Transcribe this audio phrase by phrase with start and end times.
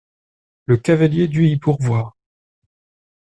[0.65, 2.17] Le cavalier dut y pourvoir.